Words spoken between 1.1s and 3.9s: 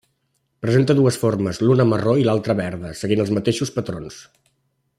formes, l'una marró i l'altra verda, seguint els mateixos